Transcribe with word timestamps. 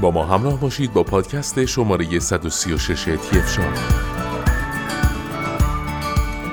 با 0.00 0.10
ما 0.10 0.26
همراه 0.26 0.60
باشید 0.60 0.92
با 0.92 1.02
پادکست 1.02 1.64
شماره 1.64 2.18
136 2.18 3.04
تیف 3.04 3.54
شاب 3.54 3.64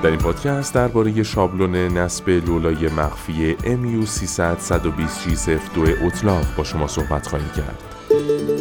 در 0.03 0.09
این 0.09 0.19
پادکست 0.19 0.73
درباره 0.73 1.23
شابلون 1.23 1.75
نصب 1.75 2.29
لولای 2.29 2.89
مخفی 2.89 3.55
MU300 3.55 4.59
120 4.59 5.29
G02 5.29 6.03
اطلاق 6.05 6.45
با 6.57 6.63
شما 6.63 6.87
صحبت 6.87 7.27
خواهیم 7.27 7.49
کرد. 7.49 8.56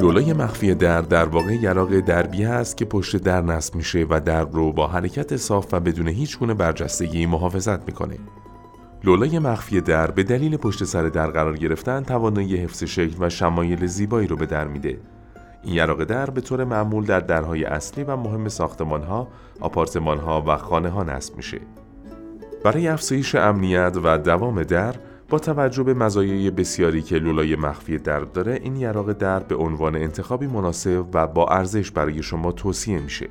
لولای 0.00 0.32
مخفی 0.32 0.74
در 0.74 1.00
در 1.00 1.24
واقع 1.24 1.54
یراق 1.54 2.00
دربی 2.00 2.44
است 2.44 2.76
که 2.76 2.84
پشت 2.84 3.16
در 3.16 3.40
نصب 3.40 3.74
میشه 3.74 4.06
و 4.10 4.20
در 4.20 4.44
رو 4.44 4.72
با 4.72 4.86
حرکت 4.86 5.36
صاف 5.36 5.66
و 5.72 5.80
بدون 5.80 6.08
هیچ 6.08 6.38
گونه 6.38 6.54
برجستگی 6.54 7.26
محافظت 7.26 7.86
می‌کنه. 7.86 8.18
لولای 9.04 9.38
مخفی 9.38 9.80
در 9.80 10.10
به 10.10 10.22
دلیل 10.22 10.56
پشت 10.56 10.84
سر 10.84 11.02
در 11.02 11.26
قرار 11.26 11.56
گرفتن 11.56 12.02
توانایی 12.02 12.56
حفظ 12.56 12.84
شکل 12.84 13.16
و 13.20 13.30
شمایل 13.30 13.86
زیبایی 13.86 14.28
رو 14.28 14.36
به 14.36 14.46
در 14.46 14.66
میده. 14.66 14.98
این 15.62 15.74
یراق 15.74 16.04
در 16.04 16.30
به 16.30 16.40
طور 16.40 16.64
معمول 16.64 17.04
در 17.04 17.20
درهای 17.20 17.64
اصلی 17.64 18.04
و 18.04 18.16
مهم 18.16 18.48
ساختمان 18.48 19.02
ها، 19.02 19.28
آپارتمان 19.60 20.18
ها 20.18 20.44
و 20.46 20.56
خانه 20.56 20.88
ها 20.88 21.02
نصب 21.02 21.36
میشه. 21.36 21.60
برای 22.64 22.88
افزایش 22.88 23.34
امنیت 23.34 23.96
و 24.04 24.18
دوام 24.18 24.62
در 24.62 24.94
با 25.30 25.38
توجه 25.38 25.82
به 25.82 25.94
مزایای 25.94 26.50
بسیاری 26.50 27.02
که 27.02 27.16
لولای 27.18 27.56
مخفی 27.56 27.98
در 27.98 28.20
داره 28.20 28.60
این 28.62 28.76
یراق 28.76 29.12
در 29.12 29.38
به 29.38 29.54
عنوان 29.54 29.96
انتخابی 29.96 30.46
مناسب 30.46 31.04
و 31.12 31.26
با 31.26 31.46
ارزش 31.46 31.90
برای 31.90 32.22
شما 32.22 32.52
توصیه 32.52 32.98
میشه. 32.98 33.28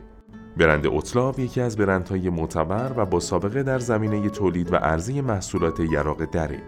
برند 0.58 0.88
اوتلاو 0.88 1.40
یکی 1.40 1.62
از 1.62 1.78
برندهای 1.78 2.30
معتبر 2.30 2.92
و 2.98 3.06
با 3.06 3.20
سابقه 3.20 3.64
در 3.64 3.80
زمینه 3.80 4.30
تولید 4.30 4.74
و 4.74 4.76
عرضه 4.76 5.22
محصولات 5.22 5.80
یراق 5.80 6.26
دره. 6.26 6.60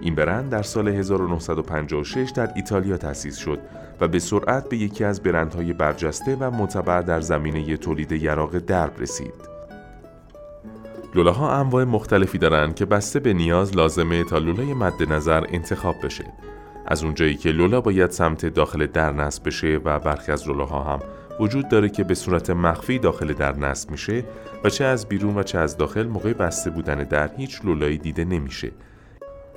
این 0.00 0.14
برند 0.14 0.50
در 0.50 0.62
سال 0.62 0.88
1956 0.88 2.30
در 2.30 2.52
ایتالیا 2.54 2.96
تأسیس 2.96 3.36
شد 3.36 3.58
و 4.00 4.08
به 4.08 4.18
سرعت 4.18 4.68
به 4.68 4.76
یکی 4.76 5.04
از 5.04 5.22
برندهای 5.22 5.72
برجسته 5.72 6.36
و 6.40 6.50
معتبر 6.50 7.02
در 7.02 7.20
زمینه 7.20 7.76
تولید 7.76 8.12
یراق 8.12 8.58
درب 8.58 9.00
رسید. 9.00 9.55
لولاها 11.16 11.60
انواع 11.60 11.84
مختلفی 11.84 12.38
دارند 12.38 12.74
که 12.74 12.84
بسته 12.84 13.20
به 13.20 13.32
نیاز 13.32 13.76
لازمه 13.76 14.24
تا 14.24 14.38
لولای 14.38 14.74
مد 14.74 15.12
نظر 15.12 15.44
انتخاب 15.48 15.94
بشه. 16.04 16.24
از 16.86 17.04
اونجایی 17.04 17.34
که 17.34 17.52
لولا 17.52 17.80
باید 17.80 18.10
سمت 18.10 18.46
داخل 18.46 18.86
در 18.86 19.12
نصب 19.12 19.46
بشه 19.46 19.80
و 19.84 19.98
برخی 19.98 20.32
از 20.32 20.48
لولاها 20.48 20.82
هم 20.82 20.98
وجود 21.40 21.68
داره 21.68 21.88
که 21.88 22.04
به 22.04 22.14
صورت 22.14 22.50
مخفی 22.50 22.98
داخل 22.98 23.32
در 23.32 23.56
نصب 23.56 23.90
میشه 23.90 24.24
و 24.64 24.70
چه 24.70 24.84
از 24.84 25.08
بیرون 25.08 25.38
و 25.38 25.42
چه 25.42 25.58
از 25.58 25.76
داخل 25.76 26.06
موقع 26.06 26.32
بسته 26.32 26.70
بودن 26.70 27.04
در 27.04 27.30
هیچ 27.36 27.64
لولایی 27.64 27.98
دیده 27.98 28.24
نمیشه. 28.24 28.70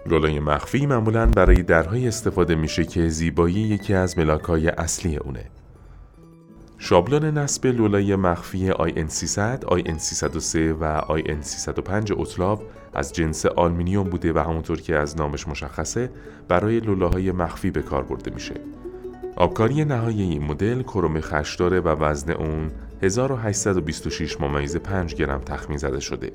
لولای 0.05 0.39
مخفی 0.39 0.85
معمولا 0.85 1.25
برای 1.25 1.63
درهای 1.63 2.07
استفاده 2.07 2.55
میشه 2.55 2.85
که 2.85 3.09
زیبایی 3.09 3.55
یکی 3.55 3.93
از 3.93 4.17
ملاکای 4.17 4.67
اصلی 4.67 5.17
اونه. 5.17 5.45
شابلون 6.81 7.37
نصب 7.37 7.65
لولای 7.65 8.15
مخفی 8.15 8.71
IN300, 8.71 9.63
IN303 9.65 10.55
و 10.55 11.01
IN305 11.01 12.11
اوتلاو 12.11 12.59
از 12.93 13.13
جنس 13.13 13.45
آلمینیوم 13.45 14.09
بوده 14.09 14.33
و 14.33 14.39
همونطور 14.39 14.81
که 14.81 14.95
از 14.95 15.17
نامش 15.17 15.47
مشخصه 15.47 16.09
برای 16.47 16.79
لولاهای 16.79 17.31
مخفی 17.31 17.71
به 17.71 17.81
کار 17.81 18.03
برده 18.03 18.31
میشه. 18.31 18.53
آبکاری 19.35 19.85
نهایی 19.85 20.21
این 20.21 20.43
مدل 20.43 20.81
کروم 20.81 21.19
خش 21.19 21.55
داره 21.55 21.79
و 21.79 21.87
وزن 21.87 22.31
اون 22.31 22.71
1826 23.03 24.41
ممیز 24.41 24.77
5 24.77 25.15
گرم 25.15 25.39
تخمین 25.39 25.77
زده 25.77 25.99
شده. 25.99 26.31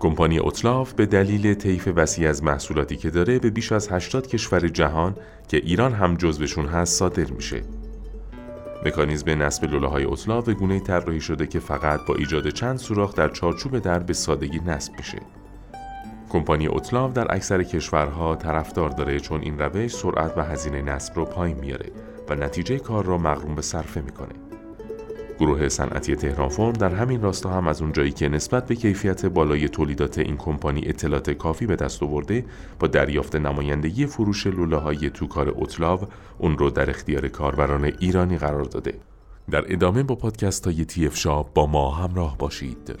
کمپانی 0.00 0.38
اوتلاف 0.38 0.92
به 0.92 1.06
دلیل 1.06 1.54
طیف 1.54 1.88
وسیع 1.96 2.28
از 2.28 2.44
محصولاتی 2.44 2.96
که 2.96 3.10
داره 3.10 3.38
به 3.38 3.50
بیش 3.50 3.72
از 3.72 3.88
80 3.88 4.26
کشور 4.26 4.68
جهان 4.68 5.14
که 5.48 5.56
ایران 5.56 5.92
هم 5.92 6.14
جزوشون 6.14 6.66
هست 6.66 6.98
صادر 6.98 7.30
میشه. 7.30 7.62
مکانیزم 8.84 9.42
نصب 9.42 9.64
لوله 9.64 9.88
های 9.88 10.04
اطلاق 10.04 10.44
به 10.44 10.54
گونه 10.54 10.80
طراحی 10.80 11.20
شده 11.20 11.46
که 11.46 11.60
فقط 11.60 12.00
با 12.06 12.14
ایجاد 12.14 12.48
چند 12.48 12.78
سوراخ 12.78 13.14
در 13.14 13.28
چارچوب 13.28 13.78
در 13.78 13.98
به 13.98 14.12
سادگی 14.12 14.60
نصب 14.66 14.92
میشه. 14.98 15.18
کمپانی 16.28 16.66
اوتلاو 16.66 17.12
در 17.12 17.34
اکثر 17.34 17.62
کشورها 17.62 18.36
طرفدار 18.36 18.90
داره 18.90 19.20
چون 19.20 19.40
این 19.40 19.58
روش 19.58 19.90
سرعت 19.90 20.38
و 20.38 20.42
هزینه 20.42 20.82
نصب 20.82 21.16
رو 21.16 21.24
پایین 21.24 21.58
میاره 21.58 21.92
و 22.28 22.34
نتیجه 22.34 22.78
کار 22.78 23.04
را 23.04 23.18
مغروم 23.18 23.54
به 23.54 23.62
صرفه 23.62 24.00
می‌کنه. 24.00 24.47
گروه 25.40 25.68
صنعتی 25.68 26.16
تهران 26.16 26.48
فرم 26.48 26.72
در 26.72 26.94
همین 26.94 27.22
راستا 27.22 27.50
هم 27.50 27.68
از 27.68 27.82
اونجایی 27.82 28.12
که 28.12 28.28
نسبت 28.28 28.66
به 28.66 28.74
کیفیت 28.74 29.26
بالای 29.26 29.68
تولیدات 29.68 30.18
این 30.18 30.36
کمپانی 30.36 30.82
اطلاعات 30.86 31.30
کافی 31.30 31.66
به 31.66 31.76
دست 31.76 32.02
آورده 32.02 32.44
با 32.78 32.88
دریافت 32.88 33.36
نمایندگی 33.36 34.06
فروش 34.06 34.46
لوله 34.46 34.76
های 34.76 35.10
توکار 35.10 35.48
اوتلاو 35.48 36.00
اون 36.38 36.58
رو 36.58 36.70
در 36.70 36.90
اختیار 36.90 37.28
کاربران 37.28 37.84
ایرانی 37.84 38.38
قرار 38.38 38.64
داده. 38.64 38.94
در 39.50 39.72
ادامه 39.72 40.02
با 40.02 40.14
پادکست 40.14 40.66
های 40.66 40.86
اف 41.06 41.26
با 41.54 41.66
ما 41.66 41.90
همراه 41.90 42.38
باشید. 42.38 42.98